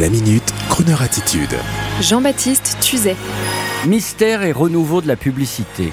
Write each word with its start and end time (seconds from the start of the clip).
La 0.00 0.08
minute, 0.08 0.54
Kroneur 0.70 1.02
attitude. 1.02 1.54
Jean-Baptiste 2.00 2.78
Tuzet. 2.80 3.14
Mystère 3.86 4.42
et 4.42 4.50
renouveau 4.50 5.02
de 5.02 5.06
la 5.06 5.16
publicité. 5.16 5.92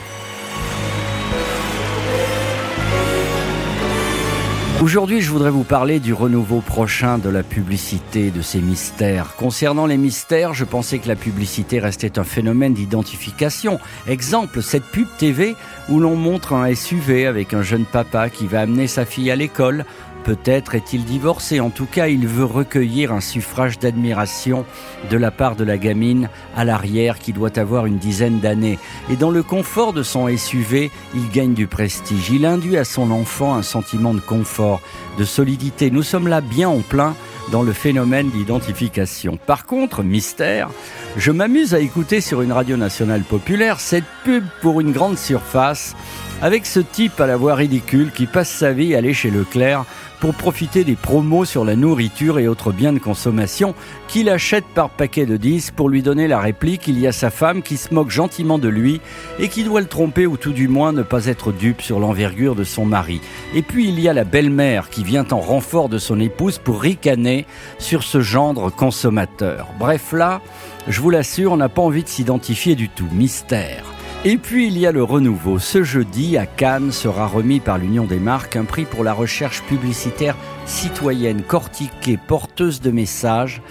Aujourd'hui, 4.82 5.20
je 5.20 5.30
voudrais 5.30 5.50
vous 5.50 5.66
parler 5.66 6.00
du 6.00 6.14
renouveau 6.14 6.62
prochain 6.62 7.18
de 7.18 7.28
la 7.28 7.44
publicité, 7.44 8.32
de 8.32 8.42
ces 8.42 8.62
mystères. 8.62 9.36
Concernant 9.36 9.86
les 9.86 9.98
mystères, 9.98 10.54
je 10.54 10.64
pensais 10.64 11.00
que 11.00 11.10
la 11.10 11.18
publicité 11.18 11.80
restait 11.80 12.18
un 12.18 12.24
phénomène 12.24 12.74
d'identification. 12.74 13.82
Exemple, 14.08 14.62
cette 14.62 14.86
pub 14.86 15.08
TV 15.18 15.58
où 15.90 16.00
l'on 16.00 16.16
montre 16.16 16.54
un 16.54 16.74
SUV 16.74 17.28
avec 17.28 17.54
un 17.54 17.62
jeune 17.62 17.84
papa 17.84 18.30
qui 18.30 18.48
va 18.48 18.62
amener 18.62 18.88
sa 18.88 19.04
fille 19.04 19.30
à 19.32 19.36
l'école, 19.36 19.84
Peut-être 20.24 20.76
est-il 20.76 21.06
divorcé, 21.06 21.60
en 21.60 21.70
tout 21.70 21.86
cas 21.86 22.08
il 22.08 22.28
veut 22.28 22.46
recueillir 22.46 23.12
un 23.14 23.22
suffrage 23.22 23.80
d'admiration 23.80 24.66
de 25.10 25.18
la 25.18 25.32
part 25.32 25.56
de 25.56 25.64
la 25.64 25.78
gamine 25.78 26.30
à 26.56 26.66
l'arrière 26.66 27.20
qui 27.20 27.34
doit 27.34 27.58
avoir 27.58 27.86
une 27.86 27.98
dizaine 27.98 28.40
d'années. 28.40 28.78
Et 29.10 29.16
dans 29.16 29.32
le 29.32 29.44
confort 29.44 29.94
de 29.94 30.04
son 30.04 30.28
SUV, 30.36 30.92
il 31.16 31.30
gagne 31.30 31.54
du 31.54 31.68
prestige. 31.68 32.30
Il 32.30 32.46
induit 32.46 32.78
à 32.78 32.84
son 32.84 33.12
enfant 33.12 33.56
un 33.56 33.64
sentiment 33.64 34.14
de 34.14 34.20
confort, 34.20 34.82
de 35.18 35.24
solidité. 35.24 35.90
Nous 35.90 36.04
sommes 36.04 36.28
là 36.28 36.42
bien 36.42 36.70
en 36.70 36.80
plein 36.80 37.16
dans 37.52 37.64
le 37.64 37.74
phénomène 37.74 38.30
d'identification. 38.30 39.38
Par 39.46 39.66
contre, 39.66 40.04
mystère, 40.04 40.70
je 41.18 41.32
m'amuse 41.32 41.74
à 41.74 41.80
écouter 41.80 42.22
sur 42.22 42.42
une 42.42 42.52
radio 42.52 42.78
nationale 42.78 43.22
populaire 43.22 43.80
cette 43.80 44.06
pub 44.24 44.44
pour 44.62 44.82
une 44.82 44.92
grande 44.92 45.18
surface 45.18 45.96
avec 46.42 46.66
ce 46.66 46.80
type 46.80 47.20
à 47.20 47.28
la 47.28 47.38
voix 47.38 47.56
ridicule 47.56 48.12
qui 48.12 48.26
passe 48.26 48.50
sa 48.50 48.72
vie 48.72 48.96
à 48.96 49.00
aller 49.00 49.14
chez 49.14 49.30
Leclerc 49.30 49.86
pour 50.20 50.34
profiter 50.34 50.84
des 50.84 50.96
promos 50.96 51.46
sur 51.46 51.64
la 51.64 51.76
nourriture 51.76 52.40
et 52.40 52.48
autres 52.48 52.72
biens 52.72 52.94
de 52.94 53.00
consommation 53.00 53.74
qu'il 54.08 54.30
achète 54.30 54.66
par 54.76 54.90
paquet 54.90 55.26
de 55.26 55.38
10 55.38 55.72
pour 55.72 55.90
lui 55.90 56.02
donner 56.02 56.28
la 56.28 56.40
réplique 56.40 56.88
il 56.88 57.00
y 57.00 57.08
a 57.08 57.12
sa 57.12 57.30
femme 57.30 57.62
qui 57.62 57.78
se 57.78 57.94
moque 57.94 58.10
gentiment 58.10 58.60
de 58.60 58.68
lui 58.68 59.00
et 59.40 59.48
qui 59.48 59.64
doit 59.64 59.82
le 59.82 59.88
tromper 59.88 60.28
ou 60.28 60.36
tout 60.36 60.52
du 60.52 60.68
moins 60.68 60.92
ne 60.92 61.04
pas 61.04 61.28
être 61.28 61.52
dupe 61.52 61.82
sur 61.82 62.00
l'envergure 62.00 62.56
de 62.56 62.64
son 62.64 62.86
mari. 62.86 63.22
Et 63.54 63.62
puis 63.62 63.88
il 63.88 64.00
y 64.00 64.10
a 64.10 64.14
la 64.14 64.26
belle-mère 64.26 64.90
qui 64.90 65.04
vient 65.04 65.26
en 65.32 65.40
renfort 65.40 65.90
de 65.90 65.98
son 65.98 66.20
épouse 66.20 66.58
pour 66.58 66.82
ricaner 66.82 67.39
sur 67.78 68.04
ce 68.04 68.22
gendre 68.22 68.70
consommateur. 68.72 69.68
Bref 69.80 70.12
là, 70.12 70.42
je 70.88 71.02
vous 71.02 71.10
l'assure, 71.10 71.52
on 71.52 71.58
n'a 71.58 71.70
pas 71.70 71.82
envie 71.82 72.04
de 72.04 72.10
s'identifier 72.10 72.76
du 72.76 72.90
tout. 72.90 73.08
Mystère. 73.12 73.84
Et 74.26 74.38
puis 74.38 74.68
il 74.68 74.78
y 74.78 74.86
a 74.86 74.92
le 74.92 75.04
renouveau. 75.04 75.60
Ce 75.60 75.84
jeudi, 75.84 76.38
à 76.38 76.46
Cannes, 76.46 76.92
sera 76.92 77.26
remis 77.26 77.62
par 77.62 77.78
l'Union 77.78 78.04
des 78.04 78.20
marques 78.20 78.58
un 78.58 78.66
prix 78.66 78.84
pour 78.84 79.04
la 79.04 79.14
recherche 79.14 79.64
publicitaire 79.64 80.36
citoyenne, 80.66 81.42
cortiquée, 81.42 82.18
porteuse 82.28 82.82
de 82.82 82.92
messages 82.92 83.62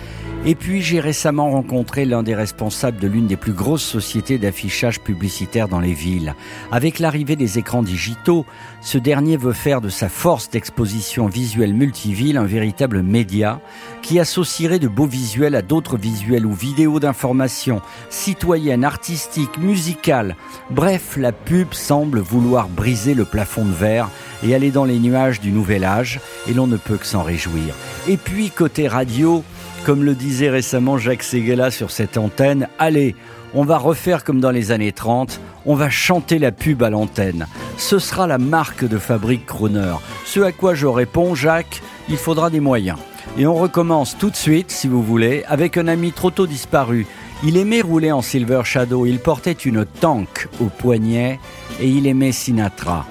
et 0.46 0.54
puis 0.54 0.82
j'ai 0.82 1.00
récemment 1.00 1.50
rencontré 1.50 2.04
l'un 2.04 2.22
des 2.22 2.34
responsables 2.34 2.98
de 2.98 3.08
l'une 3.08 3.26
des 3.26 3.36
plus 3.36 3.52
grosses 3.52 3.82
sociétés 3.82 4.38
d'affichage 4.38 5.00
publicitaire 5.00 5.68
dans 5.68 5.80
les 5.80 5.92
villes. 5.92 6.34
Avec 6.70 6.98
l'arrivée 6.98 7.36
des 7.36 7.58
écrans 7.58 7.82
digitaux, 7.82 8.46
ce 8.80 8.98
dernier 8.98 9.36
veut 9.36 9.52
faire 9.52 9.80
de 9.80 9.88
sa 9.88 10.08
force 10.08 10.50
d'exposition 10.50 11.26
visuelle 11.26 11.74
multiville 11.74 12.36
un 12.36 12.44
véritable 12.44 13.02
média 13.02 13.60
qui 14.02 14.20
associerait 14.20 14.78
de 14.78 14.88
beaux 14.88 15.06
visuels 15.06 15.54
à 15.54 15.62
d'autres 15.62 15.98
visuels 15.98 16.46
ou 16.46 16.52
vidéos 16.52 17.00
d'information, 17.00 17.82
citoyennes, 18.08 18.84
artistiques, 18.84 19.58
musicales. 19.58 20.36
Bref, 20.70 21.16
la 21.16 21.32
pub 21.32 21.74
semble 21.74 22.20
vouloir 22.20 22.68
briser 22.68 23.14
le 23.14 23.24
plafond 23.24 23.64
de 23.64 23.72
verre 23.72 24.08
et 24.42 24.54
aller 24.54 24.70
dans 24.70 24.84
les 24.84 24.98
nuages 24.98 25.40
du 25.40 25.50
nouvel 25.50 25.84
âge, 25.84 26.20
et 26.48 26.54
l'on 26.54 26.66
ne 26.66 26.76
peut 26.76 26.96
que 26.96 27.06
s'en 27.06 27.22
réjouir. 27.22 27.74
Et 28.08 28.16
puis, 28.16 28.50
côté 28.50 28.86
radio, 28.86 29.42
comme 29.88 30.04
le 30.04 30.14
disait 30.14 30.50
récemment 30.50 30.98
Jacques 30.98 31.22
Seguela 31.22 31.70
sur 31.70 31.90
cette 31.90 32.18
antenne, 32.18 32.68
allez, 32.78 33.16
on 33.54 33.64
va 33.64 33.78
refaire 33.78 34.22
comme 34.22 34.38
dans 34.38 34.50
les 34.50 34.70
années 34.70 34.92
30, 34.92 35.40
on 35.64 35.74
va 35.74 35.88
chanter 35.88 36.38
la 36.38 36.52
pub 36.52 36.82
à 36.82 36.90
l'antenne. 36.90 37.46
Ce 37.78 37.98
sera 37.98 38.26
la 38.26 38.36
marque 38.36 38.84
de 38.84 38.98
fabrique 38.98 39.46
Croner. 39.46 39.94
Ce 40.26 40.40
à 40.40 40.52
quoi 40.52 40.74
je 40.74 40.86
réponds, 40.86 41.34
Jacques, 41.34 41.80
il 42.10 42.18
faudra 42.18 42.50
des 42.50 42.60
moyens. 42.60 42.98
Et 43.38 43.46
on 43.46 43.54
recommence 43.54 44.18
tout 44.18 44.28
de 44.28 44.36
suite, 44.36 44.70
si 44.70 44.88
vous 44.88 45.02
voulez, 45.02 45.42
avec 45.48 45.78
un 45.78 45.88
ami 45.88 46.12
trop 46.12 46.30
tôt 46.30 46.46
disparu. 46.46 47.06
Il 47.42 47.56
aimait 47.56 47.80
rouler 47.80 48.12
en 48.12 48.20
Silver 48.20 48.60
Shadow, 48.64 49.06
il 49.06 49.20
portait 49.20 49.52
une 49.52 49.86
tank 49.86 50.48
au 50.60 50.66
poignet 50.66 51.40
et 51.80 51.88
il 51.88 52.06
aimait 52.06 52.32
Sinatra. 52.32 53.06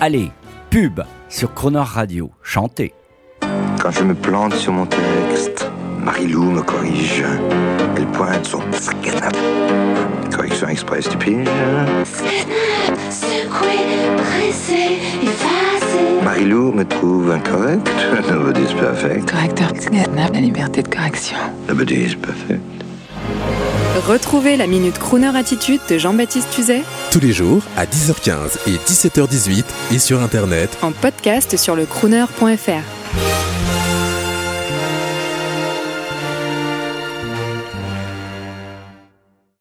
Allez, 0.00 0.32
pub 0.70 1.02
sur 1.28 1.54
Croner 1.54 1.84
Radio, 1.84 2.32
chantez. 2.42 2.94
Quand 3.80 3.92
je 3.92 4.02
me 4.02 4.14
plante 4.16 4.54
sur 4.54 4.72
mon 4.72 4.86
texte, 4.86 5.70
Marilou 6.06 6.44
me 6.52 6.62
corrige. 6.62 7.24
Elle 7.96 8.06
pointe 8.06 8.46
son 8.46 8.60
correction 10.30 10.68
express 10.68 11.08
du 11.08 11.16
pige. 11.16 11.48
Marilou 16.22 16.70
me 16.72 16.84
trouve 16.84 17.32
incorrect. 17.32 17.90
Nobody 18.30 18.60
is 18.62 18.74
perfect. 18.74 19.28
Correcteur 19.28 19.72
la 20.32 20.40
liberté 20.40 20.84
de 20.84 20.88
correction. 20.88 21.38
Nobody 21.68 21.96
is 21.96 22.14
perfect. 22.14 22.62
Retrouvez 24.06 24.56
la 24.56 24.68
Minute 24.68 25.00
Crooner 25.00 25.36
Attitude 25.36 25.80
de 25.88 25.98
Jean-Baptiste 25.98 26.50
Tuzet 26.50 26.82
Tous 27.10 27.18
les 27.18 27.32
jours 27.32 27.62
à 27.76 27.84
10h15 27.84 28.68
et 28.68 28.76
17h18 28.76 29.64
et 29.92 29.98
sur 29.98 30.22
Internet 30.22 30.78
en 30.82 30.92
podcast 30.92 31.56
sur 31.56 31.74
le 31.74 31.84
crooner.fr. 31.84 33.45